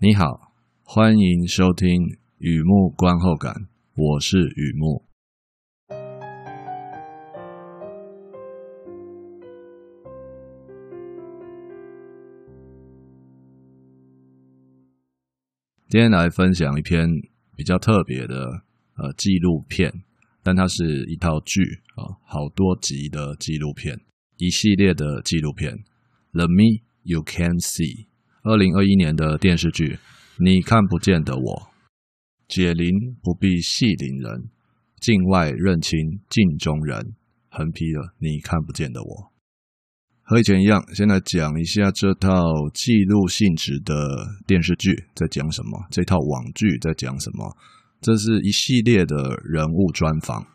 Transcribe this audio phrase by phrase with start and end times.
[0.00, 0.52] 你好，
[0.84, 1.90] 欢迎收听
[2.38, 3.52] 雨木观后感，
[3.96, 5.04] 我是雨木。
[15.88, 17.08] 今天来分享一篇
[17.56, 18.62] 比较特别的
[18.94, 19.92] 呃纪录片，
[20.44, 21.60] 但它是一套剧
[21.96, 23.98] 啊，好多集的纪录片，
[24.36, 25.76] 一系列的纪录片。
[26.30, 28.07] The Me You Can See。
[28.48, 29.84] 二零二一年的电视剧
[30.38, 31.42] 《你看不见的我》，
[32.48, 32.88] 解铃
[33.22, 34.48] 不必系铃人，
[35.02, 37.12] 境外认亲镜中人，
[37.50, 39.32] 横批了你看不见的我。
[40.22, 42.30] 和以前一样，先来讲一下这套
[42.72, 43.94] 记录性质的
[44.46, 47.54] 电视剧在讲什么，这套网剧在讲什么。
[48.00, 50.46] 这是一系列的人物专访，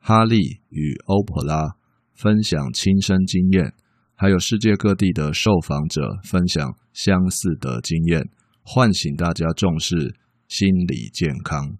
[0.00, 0.38] 哈利
[0.70, 1.76] 与欧普拉
[2.14, 3.74] 分享亲身经验。
[4.14, 8.30] 还有世界各地的受访者分享相似的经验，
[8.62, 10.14] 唤醒大家重视
[10.46, 11.78] 心理健康。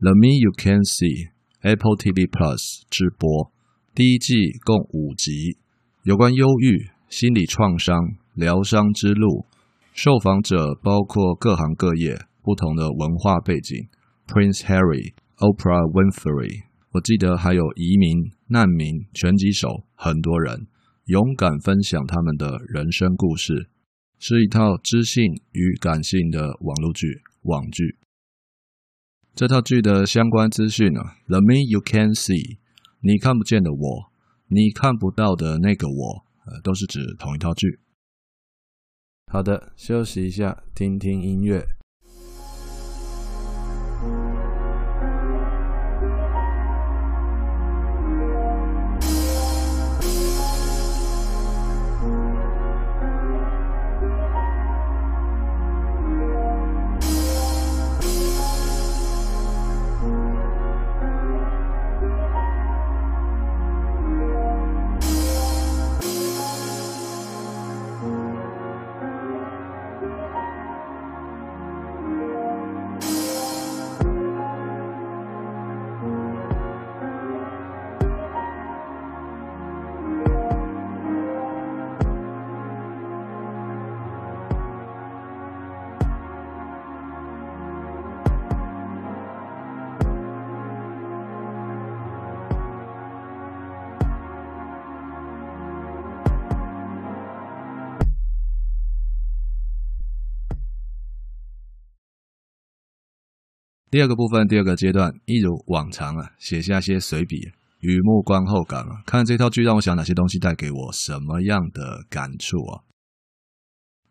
[0.00, 1.30] The Me You Can See
[1.62, 3.52] Apple TV Plus 直播
[3.94, 5.56] 第一季共五集，
[6.02, 7.96] 有关忧郁、心理创伤、
[8.34, 9.46] 疗伤之路。
[9.94, 13.88] 受访者包括各行各业、不同的文化背景
[14.26, 20.68] ，Prince Harry、Oprah Winfrey，我记得还有移民、难民、拳击手，很多人。
[21.06, 23.68] 勇敢分享他们的人生故事，
[24.20, 27.98] 是一套知性与感性的网络剧网剧。
[29.34, 32.58] 这套剧的相关资讯啊，The Me You Can See，
[33.00, 34.12] 你看不见的我，
[34.46, 37.80] 你看不到的那个我，呃，都是指同一套剧。
[39.32, 41.66] 好的，休息一下，听听音乐。
[103.94, 109.00] 第二个部分，第二个阶段，一如往常啊，写下些随笔，雨木观后感啊。
[109.06, 112.82] 看这套剧让我想哪些东西带给我什么样的感触啊？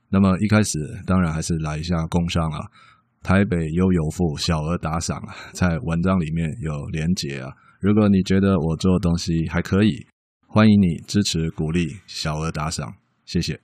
[0.07, 2.71] 那么一开始当然还是来一下工商啊，
[3.23, 7.51] 台北悠游付小额打赏啊，在文章里面有连结啊。
[7.81, 10.07] 如果你觉得我做的东西还可以，
[10.47, 12.95] 欢迎你支持鼓励小额打赏，
[13.25, 13.59] 谢谢。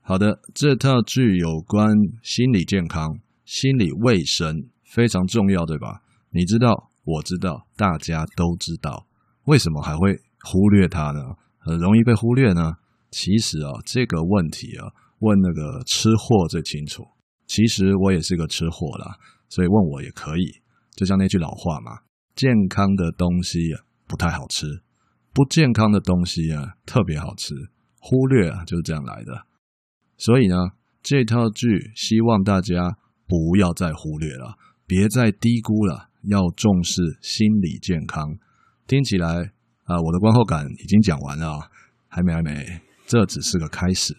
[0.00, 3.18] 好的，这套剧有关心理健康。
[3.44, 6.02] 心理卫生非常重要，对吧？
[6.30, 9.06] 你知道，我知道，大家都知道，
[9.44, 11.20] 为什么还会忽略它呢？
[11.58, 12.72] 很容易被忽略呢？
[13.10, 14.88] 其实啊，这个问题啊，
[15.18, 17.04] 问那个吃货最清楚。
[17.46, 19.16] 其实我也是个吃货啦，
[19.48, 20.62] 所以问我也可以。
[20.96, 22.00] 就像那句老话嘛，
[22.34, 24.66] 健康的东西啊，不太好吃，
[25.34, 27.54] 不健康的东西啊，特别好吃。
[28.00, 29.46] 忽略啊，就是这样来的。
[30.16, 30.56] 所以呢，
[31.02, 32.96] 这套剧希望大家。
[33.32, 38.36] 不要再忽略了，别再低估了，要重视心理健康。
[38.86, 39.52] 听起来
[39.84, 41.70] 啊，我的观后感已经讲完了，
[42.08, 44.12] 还没还没，这只是个开始。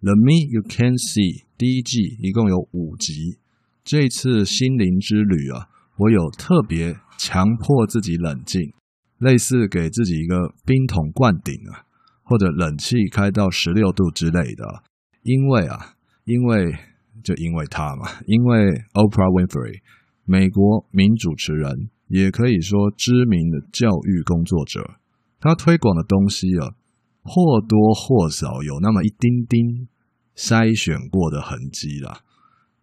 [0.00, 3.38] The Me You Can See 第一季一共有五集，
[3.84, 8.72] 这次心灵之旅啊，我有特别强迫自己冷静，
[9.18, 11.86] 类似给自己一个冰桶灌顶啊，
[12.24, 14.82] 或者冷气开到十六度之类的，
[15.22, 15.94] 因为啊，
[16.24, 16.74] 因为。
[17.22, 19.80] 就因为他嘛，因为 Oprah Winfrey，
[20.24, 24.98] 美国名主持人，也可以说知名的教育工作者，
[25.40, 26.74] 他推广的东西啊，
[27.22, 29.88] 或多或少有那么一丁丁
[30.36, 32.20] 筛选过的痕迹啦。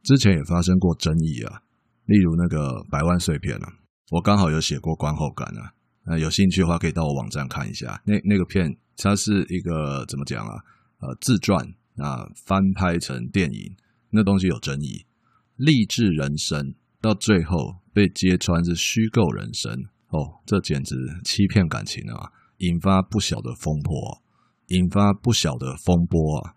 [0.02, 1.62] 之前也发生过争议啊，
[2.06, 3.74] 例如那个百万碎片啊，
[4.12, 5.72] 我刚好有写过观后感啊，
[6.06, 8.02] 那有兴趣的话可以到我网站看一下。
[8.06, 10.54] 那那个片它是一个怎么讲啊？
[11.00, 11.66] 呃，自传
[11.98, 13.76] 啊，翻拍成电影。
[14.14, 15.06] 那东西有争议，
[15.56, 19.74] 励志人生到最后被揭穿是虚构人生
[20.10, 20.96] 哦，这简直
[21.26, 22.32] 欺骗感情啊！
[22.58, 24.22] 引发不小的风波，
[24.68, 26.54] 引发不小的风波啊！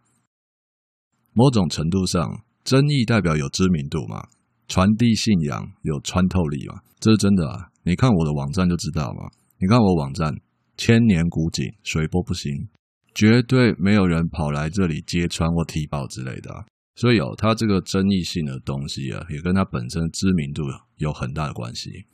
[1.32, 4.29] 某种程度上，争议代表有知名度嘛，
[4.69, 7.70] 传递信仰有穿透力嘛，这是真的啊！
[7.82, 9.31] 你看我的网站就知道嘛。
[9.58, 10.35] 你看我网站
[10.76, 12.69] 千年古井，水波不兴，
[13.14, 16.67] 绝对没有人跑来这里揭穿或踢爆之类的。
[16.96, 20.62] 所以哦，它这个争议性的东西啊，也跟它本身知名度
[20.96, 22.06] 有很大的关系。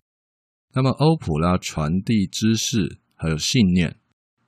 [0.74, 3.96] 那么欧普拉传递知识还有信念，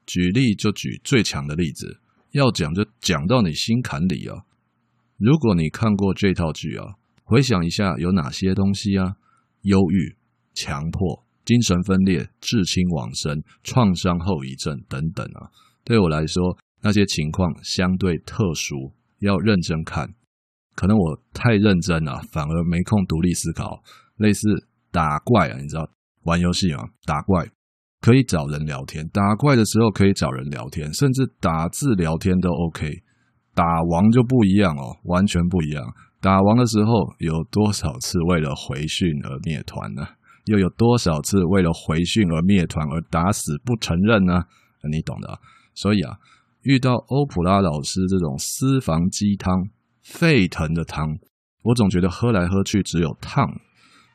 [0.04, 2.00] 举例就举最强的例子，
[2.32, 4.44] 要讲就讲到你心坎里啊。
[5.18, 6.84] 如果你看过这套剧啊，
[7.22, 9.16] 回想一下有哪些东西啊？
[9.62, 10.16] 忧郁、
[10.52, 15.48] 强迫、精神分裂、至亲往生、创伤后遗症等等啊。
[15.84, 20.12] 对我来说，那些情况相对特殊，要认真看。
[20.74, 23.82] 可能我太认真了，反而没空独立思考。
[24.16, 24.48] 类似
[24.90, 25.88] 打怪啊，你知道
[26.22, 26.84] 玩游戏啊？
[27.04, 27.48] 打怪
[28.00, 33.02] 可以找人聊天，打怪的时候可以找人聊天，甚至打字聊天都 OK。
[33.54, 35.82] 打王就不一样哦，完全不一样。
[36.20, 40.06] 打王的时候有多少次为了回讯而灭团呢？
[40.46, 44.42] 又有多少次为了回讯而灭团而打死不承认呢？
[44.90, 45.40] 你懂的。
[45.74, 46.18] 所以啊，
[46.62, 49.68] 遇到欧普拉老师这种私房鸡汤。
[50.04, 51.18] 沸腾的汤，
[51.62, 53.50] 我总觉得喝来喝去只有烫。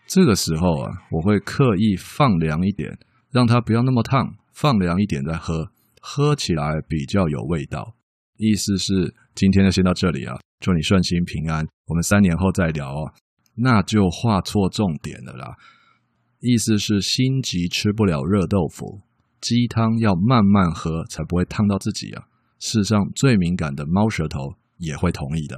[0.07, 2.97] 这个时候啊，我会刻意放凉一点，
[3.31, 7.95] 让它不要那么烫，放凉一点再喝，喝起来比较有味道。
[8.37, 13.11] 意思是今天就先到这里啊，祝你顺心平安，我们三年后再聊哦。
[13.55, 15.57] 那就画错重点了啦。
[16.39, 19.01] 意思是心急吃不了热豆腐，
[19.41, 22.23] 鸡汤要慢慢喝才不会烫到自己啊。
[22.59, 25.57] 世上最敏感的猫舌头也会同意的。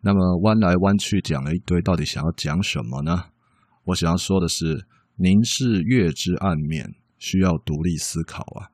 [0.00, 3.30] 那么弯来弯去讲了一堆，到底想要讲什么呢？
[3.86, 4.86] 我想要说的是，
[5.16, 8.70] 凝视月之暗面，需要独立思考啊。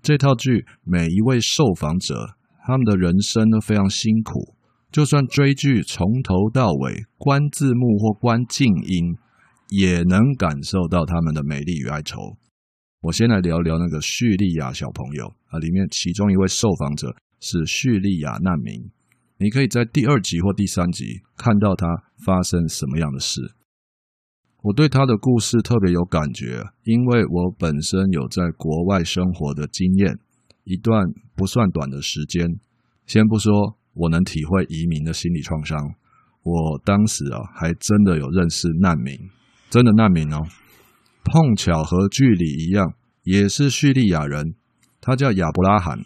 [0.00, 4.54] 这套剧每一位受访者，他们的人生都非常辛苦，
[4.92, 9.16] 就算追剧从头到尾关字幕或关静音，
[9.70, 12.36] 也能感受到他们的美丽与哀愁。
[13.00, 17.16] 我先来聊聊那个叙利亚小朋友啊，里面其中一位受访者。
[17.40, 18.90] 是叙利亚难民，
[19.38, 21.86] 你可以在第二集或第三集看到他
[22.24, 23.52] 发生什么样的事。
[24.62, 30.18] 我对他的故事特别有感觉，因为我本身有在国外生活的经验，
[30.64, 31.06] 一段
[31.36, 32.58] 不算短的时间。
[33.06, 35.78] 先不说我能体会移民的心理创伤，
[36.42, 39.16] 我当时啊还真的有认识难民，
[39.70, 40.42] 真的难民哦，
[41.22, 44.56] 碰巧和剧里一样，也是叙利亚人，
[45.00, 46.00] 他叫亚伯拉罕。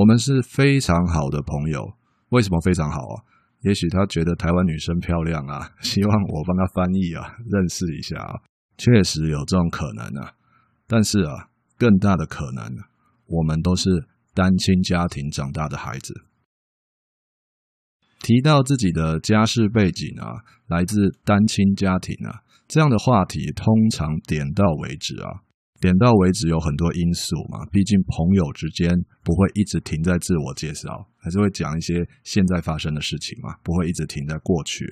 [0.00, 1.92] 我们是非常好的朋友，
[2.30, 3.20] 为什么非常好啊？
[3.60, 8.40] 也许他觉得台湾女生漂亮啊， 希望我帮他翻译啊，认识一下啊。
[8.78, 10.32] 确实有这种可能啊，
[10.86, 12.64] 但是啊，更大的可能，
[13.26, 13.90] 我们都是
[14.32, 16.14] 单亲家庭长大的孩子。
[18.22, 20.96] 提到自己的家世背景啊，来自
[21.26, 25.42] 单亲家庭啊，这样的话题通常点到为止啊。
[25.80, 28.90] 点到为止有很多因素嘛，毕竟朋友之间
[29.24, 34.84] 不会一直停在自我介绍，还是会讲一些现在发生的事情嘛，不会一直停在过去。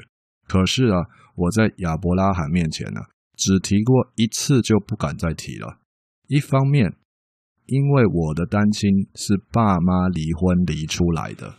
[0.46, 0.96] 可是啊，
[1.34, 3.00] 我在亚伯拉罕面前呢，
[3.36, 5.78] 只提过一次就不敢再提了。
[6.26, 6.94] 一方面，
[7.66, 11.56] 因为我的单亲是爸妈离婚离出来的，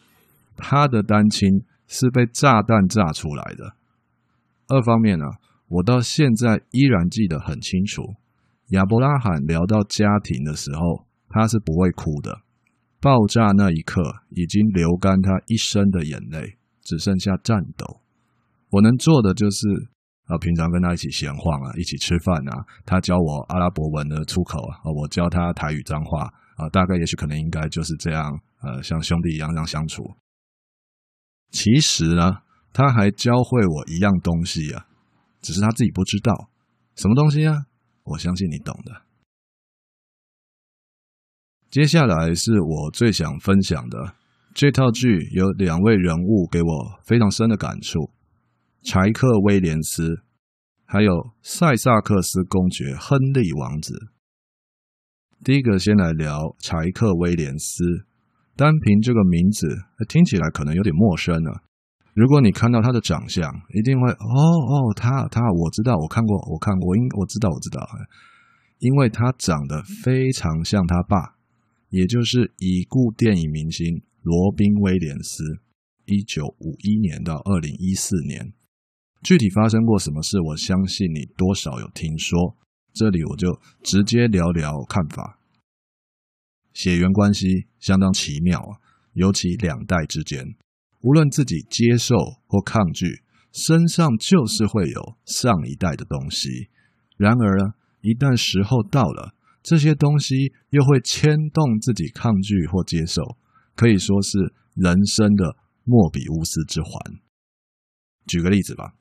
[0.57, 3.75] 他的单亲是被炸弹炸出来的。
[4.69, 5.25] 二方面呢，
[5.67, 8.15] 我到现在依然记得很清楚。
[8.69, 12.41] 亚伯拉罕聊到家庭的时候，他是不会哭的。
[13.01, 18.01] 爆炸那一刻，已经流干他一身的眼泪，只剩下颤抖。
[18.69, 19.67] 我能做的就是
[20.25, 22.65] 啊，平常跟他一起闲晃啊，一起吃饭啊。
[22.85, 26.69] 他教我阿拉伯文的出口啊，我教他台语脏话啊。
[26.69, 30.03] 大概也许可能应该就是这样，呃，像兄弟一样这样相处。
[31.51, 34.85] 其实呢，他还教会我一样东西啊，
[35.41, 36.49] 只是他自己不知道
[36.95, 37.65] 什么东西啊。
[38.09, 39.03] 我相信你懂的。
[41.69, 44.15] 接下来是我最想分享的，
[44.55, 48.11] 这套剧有两位人物给我非常深的感触：
[48.81, 50.23] 柴克·威廉斯，
[50.85, 51.11] 还有
[51.43, 53.93] 塞萨克斯公爵亨利王子。
[55.43, 58.07] 第一个先来聊柴克·威廉斯，
[58.55, 59.67] 单凭这个名字
[60.07, 61.68] 听起来可能有点陌生了。
[62.19, 67.79] 如果你看到他的长相，一定会哦哦，他他，我知道，我看过，我看过，因我知道，我知道，
[68.79, 71.37] 因为他长得非常像他爸，
[71.87, 75.61] 也就是已故电影明星罗宾威廉斯。
[76.07, 78.51] 一九五一年到二零一四年，
[79.23, 82.57] 具体发生过什么事，我相信你多少有听说。
[82.91, 85.39] 这里我就直接聊聊看法。
[86.73, 88.75] 血缘关系相当奇妙啊，
[89.13, 90.43] 尤其两代之间，
[91.01, 92.15] 无论自己接受
[92.47, 96.69] 或抗拒，身上就是会有上一代的东西。
[97.17, 103.37] 然而呢，一旦时候到了，这些东西又会牵动自己抗拒或接受，
[103.75, 106.91] 可以说是人生的莫比乌斯之环。
[108.25, 108.93] 举个例子吧，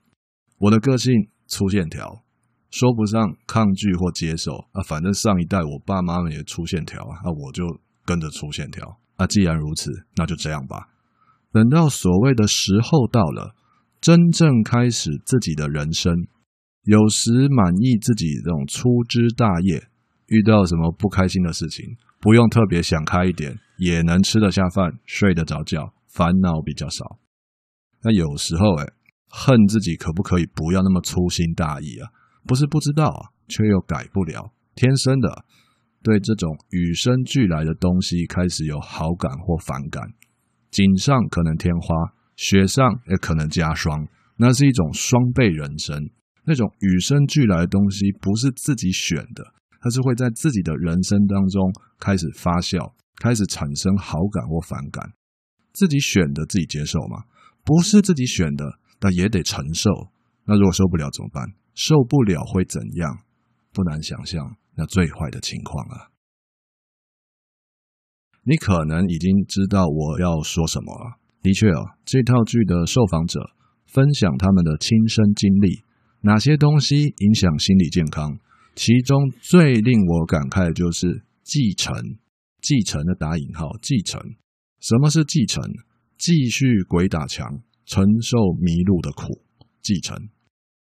[0.59, 2.25] 我的个性粗线条。
[2.71, 7.65] 说不上抗拒或接受啊，反正上一代我爸妈们也粗线条啊，我就
[8.05, 9.01] 跟着粗线条。
[9.17, 10.91] 那既然如此，那就这样吧。
[11.53, 13.55] 等到所谓的时候到了，
[14.01, 16.15] 真正开始自己的人生，
[16.85, 19.89] 有时满意自己这种粗枝大叶，
[20.27, 27.19] 遇到什么不开心的事情，不用特别想开一点，也能吃得下饭，睡得着觉，烦恼比较少。
[28.03, 28.87] 那有时候哎，
[29.29, 32.11] 恨自己可不可以不要那么粗心大意啊？
[32.47, 35.45] 不是不知道啊，却又改不了，天生的
[36.03, 40.03] 对这种与生俱来的东西开始有好感或反感，
[40.71, 41.95] 锦上可能添花，
[42.37, 44.07] 雪上也可能加霜，
[44.37, 46.11] 那是一种双倍人生。
[46.45, 55.13] 那种与生俱来的东西不是自己选的，它是会在自己的人生当中开始发酵，开始产生好感或反感。
[55.73, 57.25] 自己选的自己接受吗？
[57.65, 59.91] 不是自己选的，那也得承受。
[60.45, 61.45] 那如果受不了怎么办？
[61.75, 63.19] 受不了会怎样？
[63.73, 66.09] 不难想象那最坏的情况啊！
[68.49, 71.19] 你可能已经知道我要说什么了。
[71.43, 73.39] 的确哦，这套剧的受访者
[73.85, 75.83] 分享他们的亲身经历，
[76.23, 78.39] 哪些东西影响心理健康？
[78.75, 81.95] 其中最令我感慨的就是继承，
[82.63, 84.19] 继承的打引号，继承。
[84.81, 85.63] 什么是继承？
[86.17, 89.43] 继续鬼打墙，承受迷路的苦，
[89.83, 90.17] 继承。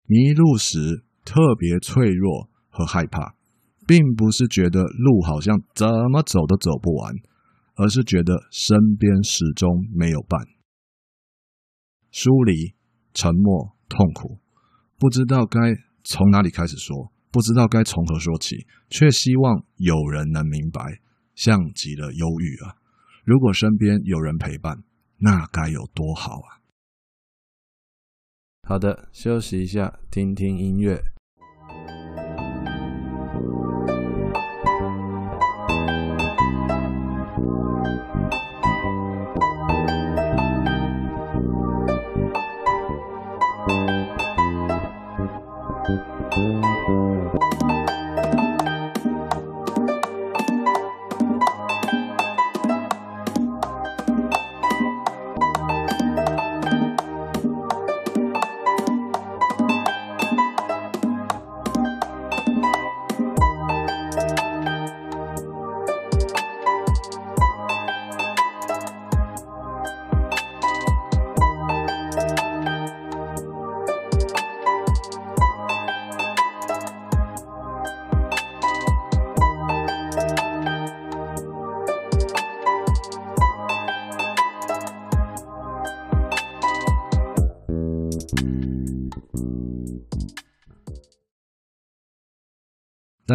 [0.05, 3.33] 迷路时特别脆弱和害怕，
[3.87, 7.15] 并不是觉得路好像怎么走都走不完，
[7.77, 10.39] 而是觉得身边始终没有伴。
[12.11, 12.75] 疏离、
[13.13, 14.39] 沉默、痛苦，
[14.97, 15.59] 不知道该
[16.03, 20.81] 从哪里开始说，不知道该从何说起，却希望有人能明白，
[21.35, 22.75] 像极了忧郁啊！
[23.23, 24.83] 如果身边有人陪伴，
[25.17, 26.57] 那该有多好啊！
[28.63, 31.16] 好的，休息一下，听听音乐。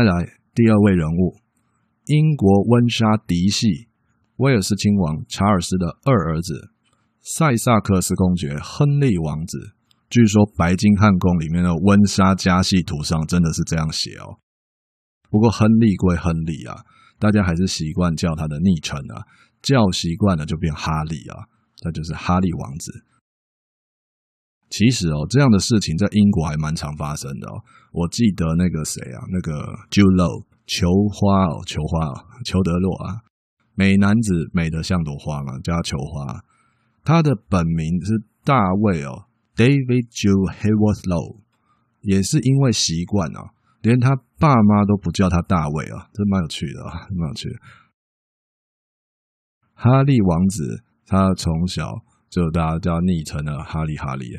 [0.02, 1.37] 再来第二位人物，
[2.06, 3.87] 英国温莎嫡系
[4.38, 6.73] 威尔斯亲王查尔斯的二儿子
[7.21, 9.76] 塞萨克斯公爵亨利王子。
[10.11, 14.42] 据说白金汉宫里面的温莎家系图上真的是这样写哦。
[15.30, 16.82] 不过亨利归亨利啊，
[17.21, 19.23] 大家还是习惯叫他的昵称啊，
[19.62, 21.47] 叫习惯了就变哈利啊，
[21.85, 22.90] 那就是哈利王子。
[24.73, 27.61] 其实哦，这样的事情在英国还蛮常发生的哦。
[27.93, 29.52] 我记得那个谁啊，那个
[29.91, 33.21] Jude Law 裘花哦，球花哦，裘德洛啊，
[33.75, 36.41] 美男子美得像朵花嘛，叫他裘花。
[37.05, 41.43] 他的本名是大卫哦，David Jude Hayworth Low，
[42.00, 43.52] 也是因为习惯啊，
[43.83, 47.57] 连他爸妈都不叫他大卫啊，这蛮有趣的啊，蛮有趣的。
[49.75, 51.93] 哈利王子，他从小
[52.31, 54.31] 就大家叫昵称的哈利哈利。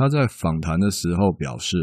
[0.00, 1.76] 他在访谈的时候表示，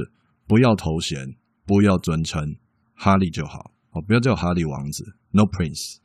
[0.48, 1.36] 不要头衔，
[1.68, 2.58] 不要尊称，
[2.96, 5.98] 哈利就好哦，不要叫哈利王子，No Prince。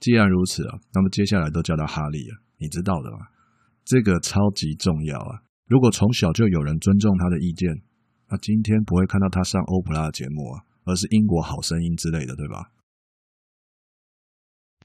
[0.00, 3.18] 既然如此啊，那么接下来都叫他哈利啊，你知道的吗？
[3.84, 5.42] 这个超级重要啊！
[5.66, 7.68] 如果从小就有人尊重他的意见，
[8.30, 12.70] 那今天不会看到他上欧普拉的节目啊，而是英国好声音之类的，对吧？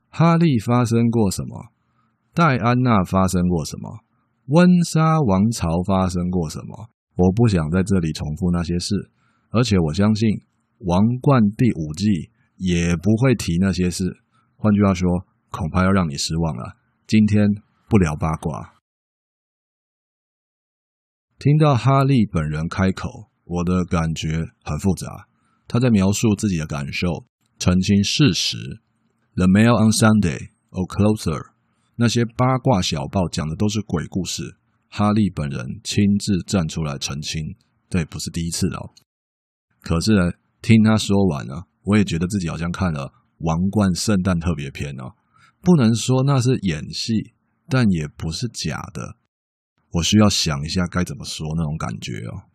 [0.10, 1.72] 哈利发生过什么？
[2.34, 4.04] 戴安娜发生过什么？
[4.48, 6.90] 温莎王朝发生过什么？
[7.16, 9.12] 我不想在这里重复那些事，
[9.52, 10.30] 而且我相信
[10.80, 14.04] 《王冠》第五季也不会提那些事。
[14.58, 15.08] 换句话说，
[15.52, 16.76] 恐怕要让你失望了。
[17.06, 17.48] 今天
[17.88, 18.74] 不聊八卦。
[21.38, 25.28] 听到哈利本人开口，我的感觉很复杂。
[25.68, 27.26] 他在描述自己的感受，
[27.60, 28.82] 澄清事实。
[29.36, 31.53] The Mail on Sunday or Closer，
[31.96, 34.58] 那些八卦小报讲的都是鬼故事。
[34.90, 37.56] 哈利本人亲自站出来澄清，
[37.90, 38.94] 对，不是第一次了。
[39.82, 40.32] 可是呢，
[40.62, 43.08] 听他说完了，我也觉得自己好像看了
[43.40, 45.16] 《王冠圣诞特别篇》哦，
[45.62, 47.34] 不能说那是演戏，
[47.68, 49.18] 但也不是假的。
[49.94, 52.50] 我需要想一下该怎么说那种感觉哦。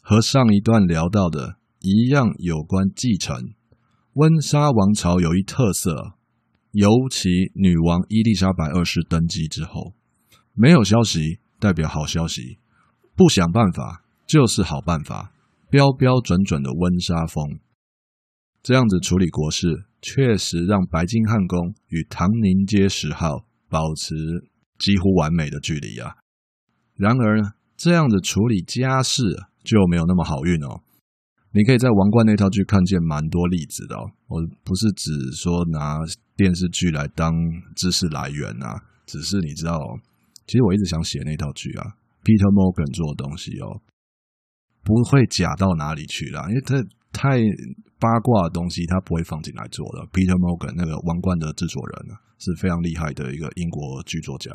[0.00, 3.54] 和上一段聊到的一样，有关继承。
[4.14, 6.15] 温莎王朝有一特色。
[6.76, 9.94] 尤其女王伊丽莎白二世登基之后，
[10.52, 12.58] 没有消息代表好消息，
[13.14, 15.32] 不想办法就是好办法，
[15.70, 17.60] 标标准准的温莎风。
[18.62, 24.14] 这样子处理国事，确实让白金汉宫与唐宁街十号保持
[24.78, 26.16] 几乎完美的距离啊。
[26.94, 29.22] 然而呢，这样子处理家事
[29.64, 30.82] 就没有那么好运哦。
[31.56, 34.04] 你可以在《王冠》那套剧看见蛮多例子的哦。
[34.28, 35.96] 我不是只说拿
[36.36, 37.32] 电视剧来当
[37.74, 39.80] 知识来源啊，只是你知道，
[40.46, 43.80] 其实我一直想写那套剧啊，Peter Morgan 做的东西哦，
[44.84, 46.76] 不会假到哪里去啦，因为他
[47.10, 47.40] 太
[47.98, 50.04] 八卦的东西，他不会放进来做的。
[50.12, 54.52] Peter Morgan 那个《王冠》的制作人啊，是非常厉害的一个英国剧作家，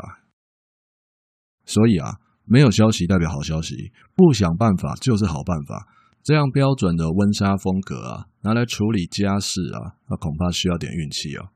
[1.66, 5.98] 所以啊，没有消息代表好消息，不想办法就是好办法。
[6.24, 11.50] 这样标准的温莎风格啊，拿来处理家事啊，那恐怕需要点运气哦。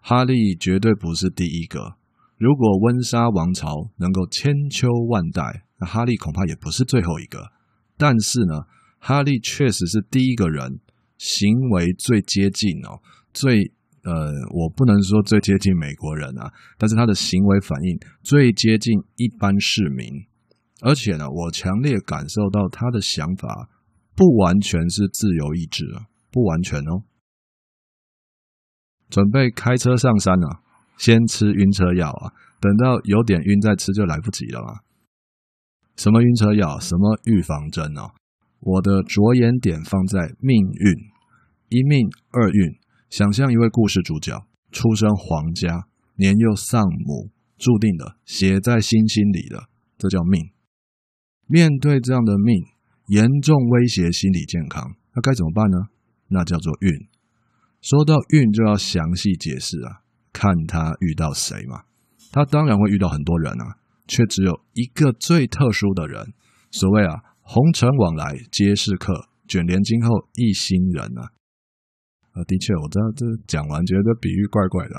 [0.00, 1.96] 哈利绝对不是第一个。
[2.36, 7.52] 如果温莎王朝能够千秋万代，那哈利恐怕也不是最后一个。
[7.96, 8.64] 但是呢，
[8.98, 10.80] 哈利确实是第一个人，
[11.16, 13.00] 行为最接近哦，
[13.32, 13.72] 最
[14.02, 20.26] 呃，我不能说最接近美国人啊，但是他的行为反应最接近一般市民。
[20.84, 23.70] 而且呢，我强烈感受到他的想法
[24.14, 27.04] 不完全是自由意志啊，不完全哦。
[29.08, 30.60] 准备开车上山了，
[30.98, 34.80] 先吃晕车药啊，等到有点晕再吃就来不及了嘛。
[35.96, 36.78] 什么晕车药？
[36.78, 38.12] 什么预防针啊？
[38.60, 40.92] 我的着眼点放在命运，
[41.70, 42.78] 一命二运。
[43.08, 50.53] 想象一位故事主角出身皇家，年幼丧母，注定的写在星星里的，这叫命。
[51.46, 52.64] 面对这样的命，
[53.08, 55.76] 严重威胁心理健康，那该怎么办呢？
[56.28, 56.90] 那叫做运。
[57.82, 60.00] 说到运，就要详细解释啊，
[60.32, 61.82] 看他遇到谁嘛。
[62.32, 63.76] 他当然会遇到很多人啊，
[64.08, 66.32] 却只有一个最特殊的人。
[66.70, 71.28] 所谓啊，红尘往来皆是客，卷帘今后一心人啊。
[72.32, 74.94] 啊，的确，我这这讲完觉得比喻怪怪的，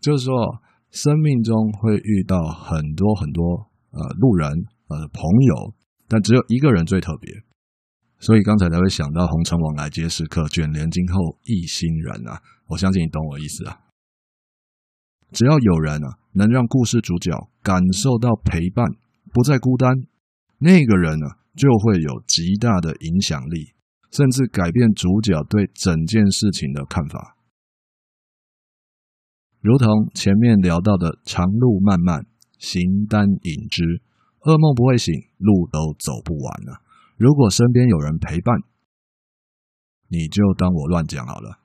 [0.00, 0.34] 就是说，
[0.90, 4.50] 生命中会遇到很多很多呃路人
[4.88, 5.74] 呃朋友。
[6.12, 7.42] 但只有一个人最特别，
[8.18, 12.42] 所以刚才才会想到“红尘往来皆是客，卷帘今后一心人”啊！
[12.66, 13.80] 我相信你懂我意思啊。
[15.30, 18.84] 只要有人啊，能让故事主角感受到陪伴，
[19.32, 19.90] 不再孤单，
[20.58, 23.72] 那个人呢，就会有极大的影响力，
[24.10, 27.38] 甚至改变主角对整件事情的看法。
[29.62, 32.26] 如同前面聊到的“长路漫漫，
[32.58, 34.02] 形单影只”。
[34.44, 36.82] 噩梦不会醒，路都走不完了。
[37.16, 38.58] 如果身边有人陪伴，
[40.08, 41.60] 你就当我乱讲好了。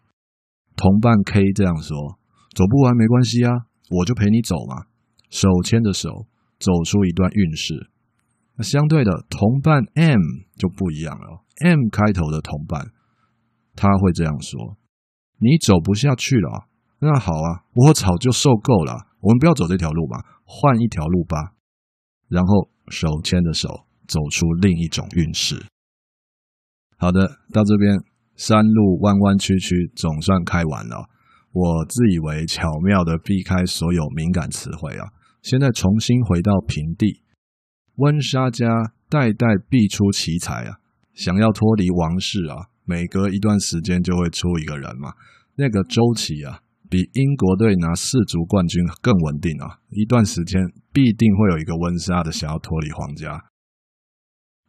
[0.75, 2.19] 同伴 K 这样说
[2.53, 4.85] ：“走不完没关系啊，我就陪你走嘛。”
[5.33, 6.27] 手牵着手，
[6.59, 7.89] 走出一段运势。
[8.55, 10.21] 那相对的，同伴 M
[10.55, 11.43] 就不一样了。
[11.65, 12.93] M 开头的同伴，
[13.75, 14.77] 他会这样说
[15.41, 16.67] ：“你走不下去了，
[16.99, 19.07] 那好啊，我早就受够了。
[19.19, 21.53] 我们不要走这条路吧，换一条路吧。”
[22.27, 25.65] 然后手牵着手走出另一种运势。
[26.97, 27.99] 好的，到这边
[28.35, 31.09] 山路弯弯曲曲，总算开完了。
[31.51, 35.07] 我自以为巧妙的避开所有敏感词汇啊，
[35.41, 37.21] 现在重新回到平地。
[37.95, 40.77] 温莎家代代必出奇才啊，
[41.13, 45.13] 想要脱离王室啊，每隔一段时间就会出一个人嘛，
[45.55, 46.61] 那个周琦啊。
[46.89, 49.80] 比英国队拿世足冠军更稳定啊！
[49.89, 50.62] 一段时间
[50.93, 53.45] 必定会有一个温莎的想要脱离皇家。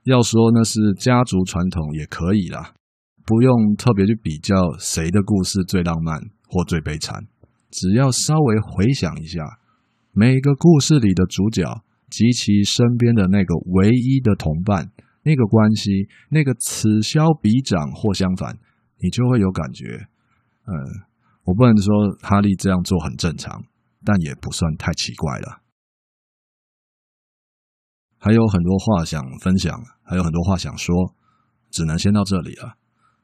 [0.04, 2.74] 要说那是家族传统也可以啦，
[3.24, 7.26] 不用特别去比较谁的故事最浪漫或最悲惨，
[7.70, 9.60] 只要稍微回想一下，
[10.12, 11.62] 每个故事里的主角
[12.08, 14.90] 及其身边的那个唯一的同伴，
[15.22, 18.58] 那个关系，那个此消彼长或相反，
[19.00, 20.08] 你就会有感觉，
[20.64, 21.07] 嗯。
[21.48, 23.64] 我不能说哈利这样做很正常，
[24.04, 25.62] 但也不算太奇怪了。
[28.18, 31.14] 还有很多话想分享，还有很多话想说，
[31.70, 32.76] 只能先到这里了。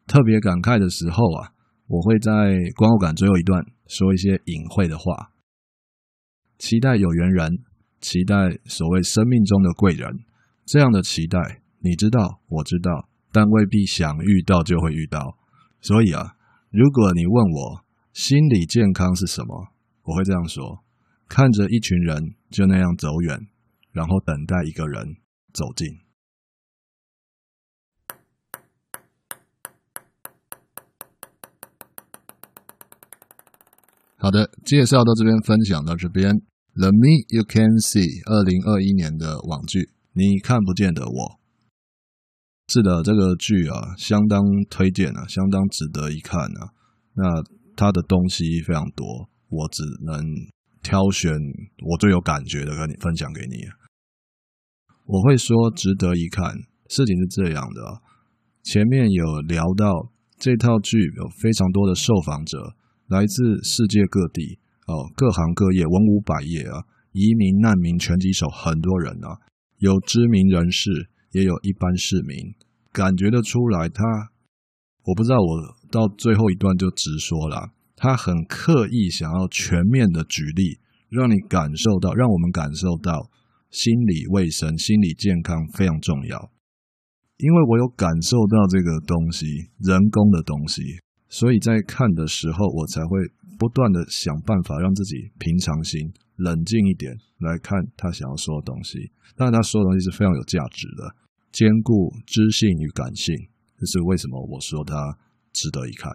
[0.06, 1.52] 特别感慨的时候啊，
[1.86, 5.32] 我会在观后感最后一段说一些隐晦的话，
[6.56, 7.58] 期待有缘人，
[8.00, 10.24] 期待所谓生命中的贵人，
[10.64, 15.36] 这样的期待，你知道，我知道，但未必想遇到就会遇到。
[15.82, 16.36] 所以啊，
[16.70, 17.83] 如果你问我
[18.14, 19.68] 心理健康是什么，
[20.04, 20.82] 我会这样说：
[21.28, 23.38] 看着一群人就那样走远。
[23.94, 25.18] 然后等待一个人
[25.52, 25.86] 走近。
[34.16, 36.34] 好的，介绍到这边，分享到这边。
[36.74, 41.38] The Me You Can See，二零二一年的网剧，你看不见的我。
[42.66, 46.74] 是的，这个剧啊，相当推荐啊，相当值得一看啊。
[47.14, 47.22] 那
[47.76, 50.22] 它的东西非常多，我只能
[50.82, 51.32] 挑选
[51.86, 53.56] 我最有感觉的，跟你分享给你。
[55.06, 56.54] 我会说值得一看，
[56.88, 58.00] 事情是这样的，
[58.62, 62.74] 前面有聊到这套剧有非常多的受访者，
[63.08, 69.40] 来自世界各地哦，各行各业，文武百业啊，移民、难民、拳击手，很多人啊，
[69.78, 72.54] 有知名人士，也有一般市民，
[72.92, 74.02] 感觉得出来他，
[75.04, 83.30] 我不知道，我到最后一段就直说了，他很刻意想要全面的举例，让你感受到，让我们感受到。
[83.74, 86.48] 心理卫生、心理健康非常重要，
[87.38, 89.46] 因为我有感受到这个东西，
[89.82, 90.80] 人工的东西，
[91.28, 93.18] 所以在看的时候，我才会
[93.58, 96.00] 不断的想办法让自己平常心、
[96.36, 99.10] 冷静一点来看他想要说的东西。
[99.34, 101.16] 当然，他说的东西是非常有价值的，
[101.50, 103.34] 兼顾知性与感性，
[103.84, 104.94] 这是为什么我说它
[105.52, 106.10] 值得一看。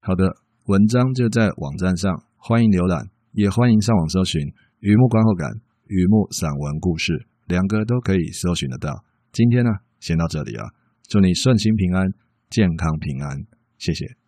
[0.00, 0.24] 好的，
[0.64, 4.40] 文章就在网站上，欢迎浏览，也欢迎上网搜寻
[4.80, 5.50] 《雨幕观后感》。
[5.88, 9.04] 雨幕散文故事，两个都可以搜寻得到。
[9.32, 10.64] 今天呢，先到这里啊，
[11.02, 12.08] 祝你顺心平安，
[12.48, 13.44] 健康平安，
[13.76, 14.21] 谢谢。